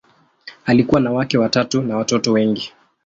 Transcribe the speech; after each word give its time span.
Alikuwa 0.65 1.01
na 1.01 1.11
wake 1.11 1.37
watatu 1.37 1.81
na 1.81 1.97
watoto 1.97 2.31
wengi. 2.31 2.73